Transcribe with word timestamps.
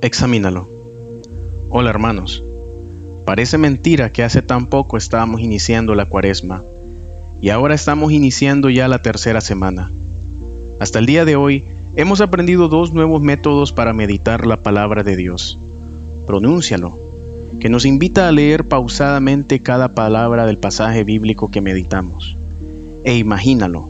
Examínalo. 0.00 0.68
Hola 1.70 1.90
hermanos. 1.90 2.42
Parece 3.24 3.56
mentira 3.56 4.12
que 4.12 4.22
hace 4.22 4.42
tan 4.42 4.66
poco 4.66 4.96
estábamos 4.96 5.40
iniciando 5.40 5.94
la 5.94 6.06
cuaresma 6.06 6.62
y 7.40 7.50
ahora 7.50 7.74
estamos 7.74 8.12
iniciando 8.12 8.68
ya 8.70 8.86
la 8.88 9.00
tercera 9.00 9.40
semana. 9.40 9.90
Hasta 10.78 10.98
el 10.98 11.06
día 11.06 11.24
de 11.24 11.36
hoy 11.36 11.64
hemos 11.96 12.20
aprendido 12.20 12.68
dos 12.68 12.92
nuevos 12.92 13.22
métodos 13.22 13.72
para 13.72 13.94
meditar 13.94 14.46
la 14.46 14.62
palabra 14.62 15.04
de 15.04 15.16
Dios. 15.16 15.58
Pronúncialo, 16.26 16.98
que 17.60 17.68
nos 17.68 17.86
invita 17.86 18.28
a 18.28 18.32
leer 18.32 18.68
pausadamente 18.68 19.60
cada 19.60 19.94
palabra 19.94 20.44
del 20.44 20.58
pasaje 20.58 21.04
bíblico 21.04 21.50
que 21.50 21.60
meditamos. 21.60 22.36
E 23.04 23.16
imagínalo, 23.16 23.88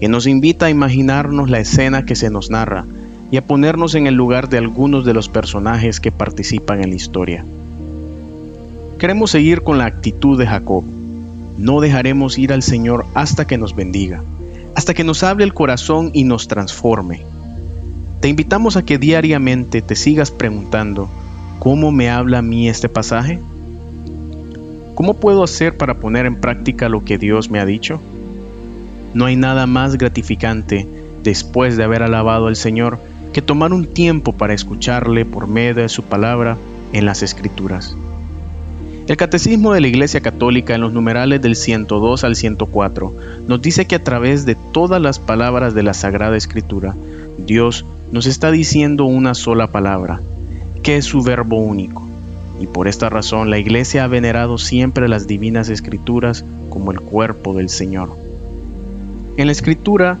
que 0.00 0.08
nos 0.08 0.26
invita 0.26 0.66
a 0.66 0.70
imaginarnos 0.70 1.48
la 1.48 1.60
escena 1.60 2.04
que 2.04 2.16
se 2.16 2.30
nos 2.30 2.50
narra 2.50 2.84
y 3.30 3.36
a 3.36 3.46
ponernos 3.46 3.94
en 3.94 4.06
el 4.06 4.14
lugar 4.14 4.48
de 4.48 4.58
algunos 4.58 5.04
de 5.04 5.14
los 5.14 5.28
personajes 5.28 6.00
que 6.00 6.12
participan 6.12 6.82
en 6.82 6.90
la 6.90 6.96
historia. 6.96 7.44
Queremos 8.98 9.30
seguir 9.30 9.62
con 9.62 9.78
la 9.78 9.86
actitud 9.86 10.38
de 10.38 10.46
Jacob. 10.46 10.84
No 11.58 11.80
dejaremos 11.80 12.38
ir 12.38 12.52
al 12.52 12.62
Señor 12.62 13.06
hasta 13.14 13.46
que 13.46 13.58
nos 13.58 13.74
bendiga, 13.74 14.22
hasta 14.74 14.94
que 14.94 15.04
nos 15.04 15.22
hable 15.22 15.44
el 15.44 15.54
corazón 15.54 16.10
y 16.12 16.24
nos 16.24 16.48
transforme. 16.48 17.22
Te 18.20 18.28
invitamos 18.28 18.76
a 18.76 18.82
que 18.82 18.98
diariamente 18.98 19.82
te 19.82 19.96
sigas 19.96 20.30
preguntando, 20.30 21.08
¿cómo 21.58 21.92
me 21.92 22.10
habla 22.10 22.38
a 22.38 22.42
mí 22.42 22.68
este 22.68 22.88
pasaje? 22.88 23.38
¿Cómo 24.94 25.14
puedo 25.14 25.44
hacer 25.44 25.76
para 25.76 25.98
poner 25.98 26.24
en 26.24 26.36
práctica 26.36 26.88
lo 26.88 27.04
que 27.04 27.18
Dios 27.18 27.50
me 27.50 27.60
ha 27.60 27.66
dicho? 27.66 28.00
No 29.12 29.26
hay 29.26 29.36
nada 29.36 29.66
más 29.66 29.98
gratificante 29.98 30.88
después 31.22 31.76
de 31.76 31.84
haber 31.84 32.02
alabado 32.02 32.46
al 32.46 32.56
Señor 32.56 32.98
que 33.32 33.42
tomar 33.42 33.72
un 33.72 33.86
tiempo 33.86 34.32
para 34.32 34.54
escucharle 34.54 35.24
por 35.24 35.46
medio 35.46 35.74
de 35.74 35.88
su 35.88 36.02
palabra 36.02 36.56
en 36.92 37.04
las 37.04 37.22
Escrituras. 37.22 37.96
El 39.08 39.16
Catecismo 39.16 39.72
de 39.72 39.80
la 39.80 39.86
Iglesia 39.86 40.20
Católica 40.20 40.74
en 40.74 40.80
los 40.80 40.92
numerales 40.92 41.40
del 41.40 41.54
102 41.54 42.24
al 42.24 42.34
104 42.34 43.14
nos 43.46 43.62
dice 43.62 43.86
que 43.86 43.94
a 43.94 44.02
través 44.02 44.46
de 44.46 44.56
todas 44.56 45.00
las 45.00 45.20
palabras 45.20 45.74
de 45.74 45.84
la 45.84 45.94
Sagrada 45.94 46.36
Escritura, 46.36 46.96
Dios 47.38 47.84
nos 48.10 48.26
está 48.26 48.50
diciendo 48.50 49.04
una 49.04 49.34
sola 49.34 49.68
palabra, 49.68 50.20
que 50.82 50.96
es 50.96 51.04
su 51.04 51.22
verbo 51.22 51.56
único. 51.56 52.04
Y 52.60 52.66
por 52.66 52.88
esta 52.88 53.08
razón 53.08 53.48
la 53.48 53.58
Iglesia 53.58 54.02
ha 54.02 54.08
venerado 54.08 54.58
siempre 54.58 55.08
las 55.08 55.28
divinas 55.28 55.68
escrituras 55.68 56.44
como 56.68 56.90
el 56.90 57.00
cuerpo 57.00 57.54
del 57.54 57.68
Señor. 57.68 58.16
En 59.36 59.46
la 59.46 59.52
Escritura 59.52 60.18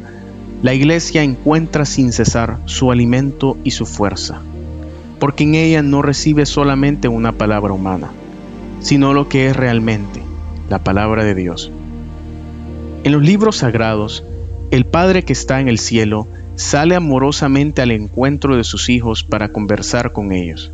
la 0.62 0.72
iglesia 0.72 1.22
encuentra 1.22 1.84
sin 1.84 2.12
cesar 2.12 2.58
su 2.64 2.90
alimento 2.90 3.58
y 3.62 3.72
su 3.72 3.84
fuerza, 3.84 4.40
porque 5.18 5.44
en 5.44 5.54
ella 5.54 5.82
no 5.82 6.00
recibe 6.00 6.46
solamente 6.46 7.08
una 7.08 7.32
palabra 7.32 7.74
humana, 7.74 8.10
sino 8.80 9.12
lo 9.12 9.28
que 9.28 9.48
es 9.48 9.56
realmente 9.56 10.22
la 10.70 10.78
palabra 10.78 11.24
de 11.24 11.34
Dios. 11.34 11.70
En 13.04 13.12
los 13.12 13.22
libros 13.22 13.58
sagrados, 13.58 14.24
el 14.70 14.86
Padre 14.86 15.24
que 15.24 15.34
está 15.34 15.60
en 15.60 15.68
el 15.68 15.78
cielo 15.78 16.26
sale 16.56 16.94
amorosamente 16.94 17.82
al 17.82 17.90
encuentro 17.90 18.56
de 18.56 18.64
sus 18.64 18.88
hijos 18.88 19.24
para 19.24 19.50
conversar 19.50 20.12
con 20.12 20.32
ellos. 20.32 20.72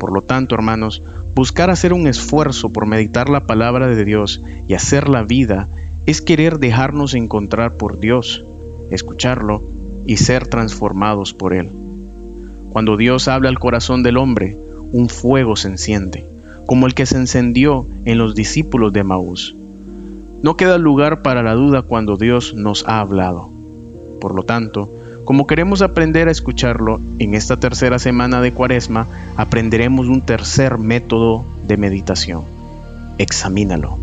Por 0.00 0.10
lo 0.10 0.22
tanto, 0.22 0.54
hermanos, 0.54 1.02
buscar 1.34 1.68
hacer 1.68 1.92
un 1.92 2.06
esfuerzo 2.06 2.70
por 2.70 2.86
meditar 2.86 3.28
la 3.28 3.46
palabra 3.46 3.88
de 3.88 4.04
Dios 4.04 4.40
y 4.66 4.74
hacer 4.74 5.08
la 5.08 5.22
vida 5.22 5.68
es 6.06 6.22
querer 6.22 6.58
dejarnos 6.58 7.12
encontrar 7.12 7.74
por 7.74 8.00
Dios 8.00 8.44
escucharlo 8.90 9.62
y 10.06 10.16
ser 10.16 10.48
transformados 10.48 11.34
por 11.34 11.52
Él. 11.52 11.70
Cuando 12.70 12.96
Dios 12.96 13.28
habla 13.28 13.48
al 13.48 13.58
corazón 13.58 14.02
del 14.02 14.16
hombre, 14.16 14.56
un 14.92 15.08
fuego 15.08 15.56
se 15.56 15.68
enciende, 15.68 16.26
como 16.66 16.86
el 16.86 16.94
que 16.94 17.06
se 17.06 17.16
encendió 17.16 17.86
en 18.04 18.18
los 18.18 18.34
discípulos 18.34 18.92
de 18.92 19.04
Maús. 19.04 19.54
No 20.42 20.56
queda 20.56 20.78
lugar 20.78 21.22
para 21.22 21.42
la 21.42 21.54
duda 21.54 21.82
cuando 21.82 22.16
Dios 22.16 22.54
nos 22.54 22.86
ha 22.86 23.00
hablado. 23.00 23.50
Por 24.20 24.34
lo 24.34 24.44
tanto, 24.44 24.90
como 25.24 25.46
queremos 25.46 25.82
aprender 25.82 26.28
a 26.28 26.30
escucharlo, 26.30 27.00
en 27.18 27.34
esta 27.34 27.58
tercera 27.58 27.98
semana 27.98 28.40
de 28.40 28.52
Cuaresma 28.52 29.06
aprenderemos 29.36 30.06
un 30.08 30.22
tercer 30.22 30.78
método 30.78 31.44
de 31.66 31.76
meditación. 31.76 32.44
Examínalo. 33.18 33.98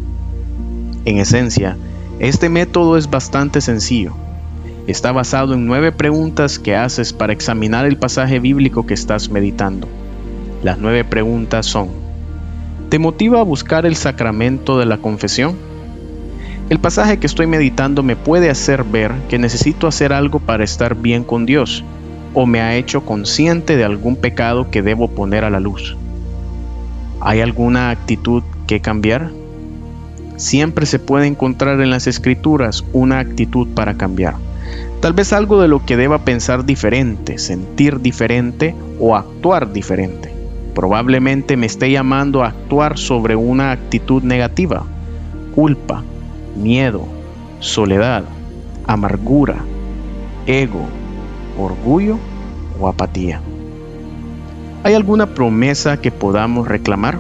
En 1.06 1.18
esencia, 1.18 1.78
este 2.20 2.50
método 2.50 2.98
es 2.98 3.10
bastante 3.10 3.62
sencillo 3.62 4.14
está 4.88 5.12
basado 5.12 5.54
en 5.54 5.66
nueve 5.66 5.92
preguntas 5.92 6.60
que 6.60 6.76
haces 6.76 7.14
para 7.14 7.34
examinar 7.34 7.86
el 7.86 7.98
pasaje 7.98 8.40
bíblico 8.40 8.86
que 8.86 8.94
estás 8.94 9.30
meditando. 9.30 9.88
Las 10.64 10.78
nueve 10.78 11.04
preguntas 11.04 11.66
son, 11.66 11.90
¿te 12.90 13.00
motiva 13.00 13.40
a 13.40 13.44
buscar 13.44 13.86
el 13.86 13.96
sacramento 13.96 14.78
de 14.78 14.86
la 14.86 14.98
confesión? 14.98 15.56
El 16.70 16.80
pasaje 16.80 17.20
que 17.20 17.28
estoy 17.28 17.46
meditando 17.46 18.04
me 18.04 18.16
puede 18.16 18.50
hacer 18.50 18.84
ver 18.84 19.12
que 19.30 19.38
necesito 19.38 19.88
hacer 19.88 20.14
algo 20.14 20.40
para 20.40 20.64
estar 20.64 20.96
bien 20.96 21.24
con 21.24 21.46
Dios, 21.46 21.84
o 22.34 22.46
me 22.46 22.62
ha 22.62 22.76
hecho 22.76 23.06
consciente 23.06 23.78
de 23.78 23.86
algún 23.86 24.16
pecado 24.16 24.70
que 24.70 24.82
debo 24.82 25.10
poner 25.10 25.46
a 25.46 25.50
la 25.50 25.60
luz. 25.60 25.96
¿Hay 27.22 27.42
alguna 27.42 27.92
actitud 27.92 28.44
que 28.68 28.82
cambiar? 28.82 29.32
Siempre 30.38 30.86
se 30.86 31.00
puede 31.00 31.28
encontrar 31.28 31.80
en 31.82 31.90
las 31.90 32.08
escrituras 32.08 32.84
una 32.92 33.20
actitud 33.20 33.70
para 33.70 33.96
cambiar. 33.96 34.36
Tal 35.06 35.14
vez 35.14 35.34
algo 35.34 35.62
de 35.62 35.68
lo 35.68 35.86
que 35.86 35.98
deba 35.98 36.26
pensar 36.26 36.66
diferente, 36.66 37.38
sentir 37.38 38.00
diferente 38.00 38.74
o 39.00 39.16
actuar 39.16 39.72
diferente. 39.72 40.34
Probablemente 40.74 41.58
me 41.58 41.68
esté 41.68 41.92
llamando 41.92 42.42
a 42.42 42.48
actuar 42.48 42.98
sobre 42.98 43.36
una 43.36 43.72
actitud 43.72 44.24
negativa, 44.24 44.84
culpa, 45.54 46.02
miedo, 46.56 47.06
soledad, 47.60 48.24
amargura, 48.88 49.58
ego, 50.48 50.88
orgullo 51.60 52.18
o 52.80 52.88
apatía. 52.88 53.42
¿Hay 54.84 54.96
alguna 54.96 55.36
promesa 55.36 56.02
que 56.02 56.10
podamos 56.10 56.68
reclamar? 56.68 57.20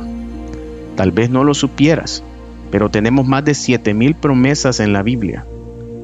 Tal 0.96 1.12
vez 1.12 1.29
no 1.29 1.44
lo 1.44 1.53
supieras, 1.53 2.23
pero 2.72 2.90
tenemos 2.90 3.28
más 3.28 3.46
de 3.46 3.53
7000 3.53 4.16
promesas 4.16 4.79
en 4.79 4.91
la 4.91 5.03
Biblia. 5.03 5.46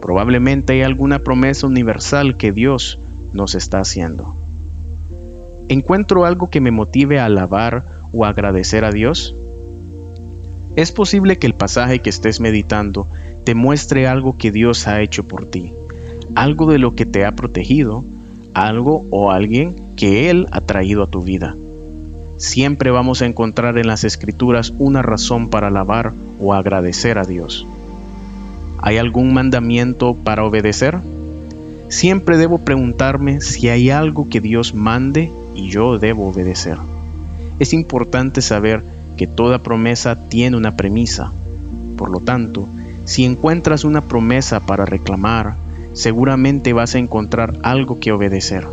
Probablemente 0.01 0.73
hay 0.73 0.81
alguna 0.81 1.19
promesa 1.19 1.67
universal 1.67 2.35
que 2.35 2.51
Dios 2.51 2.99
nos 3.33 3.55
está 3.55 3.79
haciendo. 3.79 4.35
¿Encuentro 5.69 6.25
algo 6.25 6.49
que 6.49 6.59
me 6.59 6.71
motive 6.71 7.19
a 7.19 7.25
alabar 7.25 7.85
o 8.11 8.25
agradecer 8.25 8.83
a 8.83 8.91
Dios? 8.91 9.35
Es 10.75 10.91
posible 10.91 11.37
que 11.37 11.47
el 11.47 11.53
pasaje 11.53 11.99
que 11.99 12.09
estés 12.09 12.39
meditando 12.39 13.07
te 13.43 13.55
muestre 13.55 14.07
algo 14.07 14.37
que 14.37 14.51
Dios 14.51 14.87
ha 14.87 15.01
hecho 15.01 15.27
por 15.27 15.45
ti, 15.45 15.73
algo 16.35 16.69
de 16.69 16.79
lo 16.79 16.95
que 16.95 17.05
te 17.05 17.25
ha 17.25 17.33
protegido, 17.33 18.03
algo 18.53 19.05
o 19.11 19.31
alguien 19.31 19.75
que 19.95 20.29
Él 20.29 20.47
ha 20.51 20.61
traído 20.61 21.03
a 21.03 21.07
tu 21.07 21.21
vida. 21.21 21.55
Siempre 22.37 22.89
vamos 22.89 23.21
a 23.21 23.27
encontrar 23.27 23.77
en 23.77 23.87
las 23.87 24.03
escrituras 24.03 24.73
una 24.79 25.01
razón 25.01 25.49
para 25.49 25.67
alabar 25.67 26.11
o 26.39 26.53
agradecer 26.53 27.17
a 27.17 27.25
Dios. 27.25 27.67
¿Hay 28.81 28.97
algún 28.97 29.33
mandamiento 29.33 30.15
para 30.15 30.43
obedecer? 30.43 30.99
Siempre 31.89 32.37
debo 32.37 32.59
preguntarme 32.59 33.41
si 33.41 33.69
hay 33.69 33.89
algo 33.89 34.27
que 34.29 34.41
Dios 34.41 34.73
mande 34.73 35.31
y 35.55 35.69
yo 35.69 35.99
debo 35.99 36.29
obedecer. 36.29 36.77
Es 37.59 37.73
importante 37.73 38.41
saber 38.41 38.83
que 39.17 39.27
toda 39.27 39.61
promesa 39.61 40.15
tiene 40.29 40.57
una 40.57 40.75
premisa. 40.77 41.31
Por 41.95 42.09
lo 42.09 42.21
tanto, 42.21 42.67
si 43.05 43.23
encuentras 43.23 43.83
una 43.83 44.01
promesa 44.01 44.61
para 44.61 44.85
reclamar, 44.85 45.57
seguramente 45.93 46.73
vas 46.73 46.95
a 46.95 46.99
encontrar 46.99 47.53
algo 47.61 47.99
que 47.99 48.11
obedecer. 48.11 48.65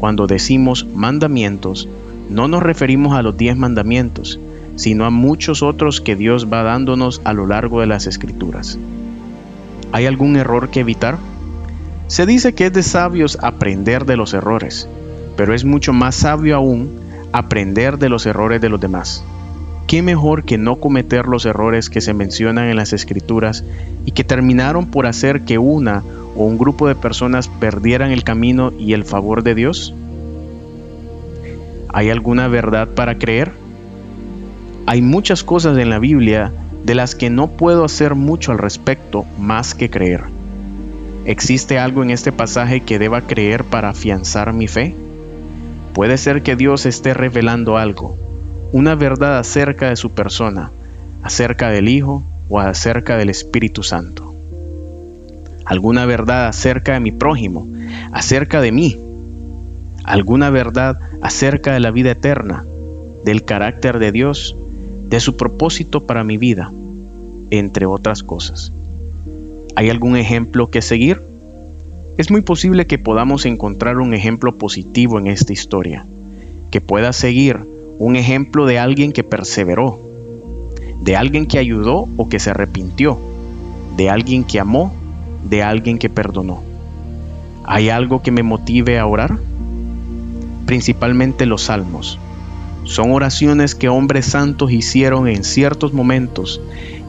Cuando 0.00 0.26
decimos 0.26 0.84
mandamientos, 0.94 1.88
no 2.28 2.48
nos 2.48 2.62
referimos 2.62 3.14
a 3.14 3.22
los 3.22 3.36
diez 3.36 3.56
mandamientos, 3.56 4.40
sino 4.74 5.04
a 5.04 5.10
muchos 5.10 5.62
otros 5.62 6.00
que 6.00 6.16
Dios 6.16 6.48
va 6.52 6.62
dándonos 6.62 7.20
a 7.24 7.32
lo 7.32 7.46
largo 7.46 7.80
de 7.80 7.86
las 7.86 8.06
escrituras. 8.06 8.78
¿Hay 9.92 10.06
algún 10.06 10.36
error 10.36 10.70
que 10.70 10.80
evitar? 10.80 11.18
Se 12.08 12.26
dice 12.26 12.54
que 12.54 12.66
es 12.66 12.72
de 12.72 12.82
sabios 12.82 13.38
aprender 13.42 14.04
de 14.04 14.16
los 14.16 14.34
errores, 14.34 14.88
pero 15.36 15.54
es 15.54 15.64
mucho 15.64 15.92
más 15.92 16.14
sabio 16.14 16.56
aún 16.56 17.00
aprender 17.32 17.98
de 17.98 18.08
los 18.08 18.26
errores 18.26 18.60
de 18.60 18.68
los 18.68 18.80
demás. 18.80 19.24
¿Qué 19.86 20.02
mejor 20.02 20.44
que 20.44 20.58
no 20.58 20.76
cometer 20.76 21.26
los 21.26 21.46
errores 21.46 21.90
que 21.90 22.00
se 22.00 22.14
mencionan 22.14 22.66
en 22.66 22.76
las 22.76 22.92
escrituras 22.92 23.64
y 24.04 24.10
que 24.12 24.24
terminaron 24.24 24.86
por 24.86 25.06
hacer 25.06 25.42
que 25.42 25.58
una 25.58 26.02
o 26.34 26.44
un 26.44 26.58
grupo 26.58 26.88
de 26.88 26.96
personas 26.96 27.48
perdieran 27.48 28.10
el 28.10 28.24
camino 28.24 28.72
y 28.76 28.94
el 28.94 29.04
favor 29.04 29.42
de 29.42 29.54
Dios? 29.54 29.94
¿Hay 31.88 32.10
alguna 32.10 32.48
verdad 32.48 32.88
para 32.88 33.16
creer? 33.16 33.52
Hay 34.86 35.02
muchas 35.02 35.44
cosas 35.44 35.78
en 35.78 35.90
la 35.90 35.98
Biblia 35.98 36.52
de 36.86 36.94
las 36.94 37.16
que 37.16 37.30
no 37.30 37.48
puedo 37.48 37.84
hacer 37.84 38.14
mucho 38.14 38.52
al 38.52 38.58
respecto 38.58 39.26
más 39.40 39.74
que 39.74 39.90
creer. 39.90 40.22
¿Existe 41.24 41.80
algo 41.80 42.04
en 42.04 42.10
este 42.10 42.30
pasaje 42.30 42.82
que 42.82 43.00
deba 43.00 43.22
creer 43.22 43.64
para 43.64 43.88
afianzar 43.88 44.52
mi 44.52 44.68
fe? 44.68 44.94
Puede 45.92 46.16
ser 46.16 46.42
que 46.42 46.54
Dios 46.54 46.86
esté 46.86 47.12
revelando 47.12 47.76
algo, 47.76 48.16
una 48.70 48.94
verdad 48.94 49.36
acerca 49.36 49.88
de 49.88 49.96
su 49.96 50.12
persona, 50.12 50.70
acerca 51.24 51.70
del 51.70 51.88
Hijo 51.88 52.22
o 52.48 52.60
acerca 52.60 53.16
del 53.16 53.30
Espíritu 53.30 53.82
Santo. 53.82 54.32
Alguna 55.64 56.06
verdad 56.06 56.46
acerca 56.46 56.92
de 56.92 57.00
mi 57.00 57.10
prójimo, 57.10 57.66
acerca 58.12 58.60
de 58.60 58.70
mí. 58.70 58.96
Alguna 60.04 60.50
verdad 60.50 61.00
acerca 61.20 61.72
de 61.72 61.80
la 61.80 61.90
vida 61.90 62.12
eterna, 62.12 62.64
del 63.24 63.44
carácter 63.44 63.98
de 63.98 64.12
Dios, 64.12 64.54
de 65.08 65.20
su 65.20 65.36
propósito 65.36 66.06
para 66.06 66.24
mi 66.24 66.36
vida, 66.36 66.72
entre 67.50 67.86
otras 67.86 68.22
cosas. 68.22 68.72
¿Hay 69.76 69.90
algún 69.90 70.16
ejemplo 70.16 70.70
que 70.70 70.82
seguir? 70.82 71.22
Es 72.16 72.30
muy 72.30 72.40
posible 72.40 72.86
que 72.86 72.98
podamos 72.98 73.44
encontrar 73.46 73.98
un 73.98 74.14
ejemplo 74.14 74.56
positivo 74.56 75.18
en 75.18 75.26
esta 75.26 75.52
historia, 75.52 76.06
que 76.70 76.80
pueda 76.80 77.12
seguir 77.12 77.60
un 77.98 78.16
ejemplo 78.16 78.66
de 78.66 78.78
alguien 78.78 79.12
que 79.12 79.22
perseveró, 79.22 80.00
de 81.00 81.16
alguien 81.16 81.46
que 81.46 81.58
ayudó 81.58 82.08
o 82.16 82.28
que 82.28 82.38
se 82.38 82.50
arrepintió, 82.50 83.18
de 83.96 84.10
alguien 84.10 84.44
que 84.44 84.60
amó, 84.60 84.92
de 85.48 85.62
alguien 85.62 85.98
que 85.98 86.08
perdonó. 86.08 86.62
¿Hay 87.64 87.88
algo 87.90 88.22
que 88.22 88.30
me 88.30 88.42
motive 88.42 88.98
a 88.98 89.06
orar? 89.06 89.38
Principalmente 90.66 91.46
los 91.46 91.62
salmos. 91.62 92.18
Son 92.86 93.12
oraciones 93.12 93.74
que 93.74 93.90
hombres 93.90 94.24
santos 94.26 94.72
hicieron 94.72 95.28
en 95.28 95.44
ciertos 95.44 95.92
momentos 95.92 96.60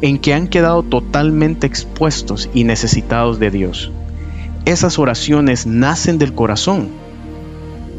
en 0.02 0.20
que 0.20 0.34
han 0.34 0.48
quedado 0.48 0.84
totalmente 0.84 1.66
expuestos 1.66 2.50
y 2.54 2.66
necesitados 2.66 3.40
de 3.40 3.50
Dios 3.50 3.92
esas 4.68 5.00
oraciones 5.00 5.66
nacen 5.66 6.18
del 6.18 6.34
corazón. 6.34 6.90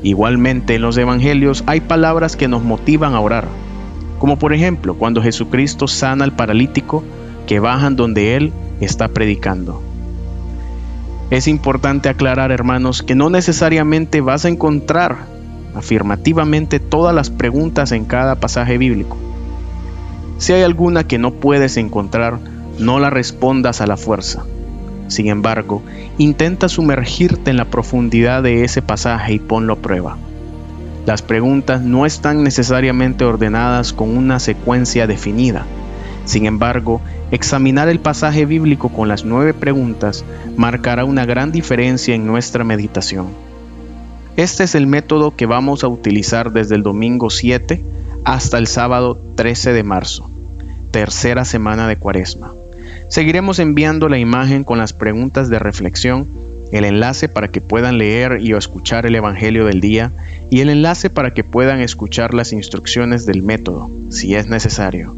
Igualmente 0.02 0.74
en 0.74 0.82
los 0.82 0.98
evangelios 0.98 1.64
hay 1.66 1.80
palabras 1.80 2.36
que 2.36 2.46
nos 2.46 2.62
motivan 2.62 3.14
a 3.14 3.20
orar, 3.20 3.48
como 4.18 4.38
por 4.38 4.52
ejemplo 4.52 4.94
cuando 4.94 5.22
Jesucristo 5.22 5.88
sana 5.88 6.24
al 6.24 6.36
paralítico 6.36 7.02
que 7.46 7.58
bajan 7.58 7.96
donde 7.96 8.36
Él 8.36 8.52
está 8.80 9.08
predicando. 9.08 9.82
Es 11.30 11.48
importante 11.48 12.10
aclarar, 12.10 12.52
hermanos, 12.52 13.02
que 13.02 13.14
no 13.14 13.30
necesariamente 13.30 14.20
vas 14.20 14.44
a 14.44 14.50
encontrar 14.50 15.24
afirmativamente 15.74 16.80
todas 16.80 17.14
las 17.14 17.30
preguntas 17.30 17.92
en 17.92 18.04
cada 18.04 18.36
pasaje 18.36 18.78
bíblico. 18.78 19.16
Si 20.38 20.52
hay 20.52 20.62
alguna 20.62 21.04
que 21.04 21.18
no 21.18 21.32
puedes 21.32 21.76
encontrar, 21.76 22.38
no 22.78 23.00
la 23.00 23.10
respondas 23.10 23.80
a 23.80 23.86
la 23.86 23.96
fuerza. 23.96 24.44
Sin 25.08 25.28
embargo, 25.28 25.82
intenta 26.18 26.68
sumergirte 26.68 27.50
en 27.50 27.56
la 27.56 27.64
profundidad 27.64 28.42
de 28.42 28.64
ese 28.64 28.82
pasaje 28.82 29.34
y 29.34 29.38
ponlo 29.38 29.72
a 29.74 29.76
prueba. 29.76 30.16
Las 31.06 31.22
preguntas 31.22 31.80
no 31.80 32.04
están 32.04 32.44
necesariamente 32.44 33.24
ordenadas 33.24 33.92
con 33.92 34.16
una 34.16 34.38
secuencia 34.38 35.06
definida. 35.06 35.64
Sin 36.26 36.44
embargo, 36.44 37.00
examinar 37.30 37.88
el 37.88 37.98
pasaje 37.98 38.44
bíblico 38.44 38.90
con 38.90 39.08
las 39.08 39.24
nueve 39.24 39.54
preguntas 39.54 40.24
marcará 40.56 41.06
una 41.06 41.24
gran 41.24 41.50
diferencia 41.50 42.14
en 42.14 42.26
nuestra 42.26 42.62
meditación. 42.62 43.47
Este 44.38 44.62
es 44.62 44.76
el 44.76 44.86
método 44.86 45.34
que 45.34 45.46
vamos 45.46 45.82
a 45.82 45.88
utilizar 45.88 46.52
desde 46.52 46.76
el 46.76 46.84
domingo 46.84 47.28
7 47.28 47.82
hasta 48.22 48.56
el 48.58 48.68
sábado 48.68 49.20
13 49.34 49.72
de 49.72 49.82
marzo, 49.82 50.30
tercera 50.92 51.44
semana 51.44 51.88
de 51.88 51.96
Cuaresma. 51.96 52.54
Seguiremos 53.08 53.58
enviando 53.58 54.08
la 54.08 54.16
imagen 54.16 54.62
con 54.62 54.78
las 54.78 54.92
preguntas 54.92 55.48
de 55.48 55.58
reflexión, 55.58 56.28
el 56.70 56.84
enlace 56.84 57.28
para 57.28 57.48
que 57.48 57.60
puedan 57.60 57.98
leer 57.98 58.38
y 58.40 58.52
escuchar 58.52 59.06
el 59.06 59.16
Evangelio 59.16 59.64
del 59.64 59.80
día 59.80 60.12
y 60.50 60.60
el 60.60 60.68
enlace 60.68 61.10
para 61.10 61.34
que 61.34 61.42
puedan 61.42 61.80
escuchar 61.80 62.32
las 62.32 62.52
instrucciones 62.52 63.26
del 63.26 63.42
método, 63.42 63.90
si 64.08 64.36
es 64.36 64.46
necesario. 64.46 65.16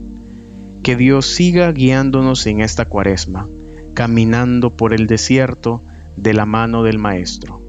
Que 0.83 0.97
Dios 0.97 1.27
siga 1.27 1.71
guiándonos 1.73 2.47
en 2.47 2.63
esta 2.63 2.87
cuaresma, 2.87 3.47
caminando 3.93 4.71
por 4.71 4.95
el 4.95 5.07
desierto 5.07 5.83
de 6.17 6.33
la 6.33 6.47
mano 6.47 6.85
del 6.85 6.97
Maestro. 6.97 7.61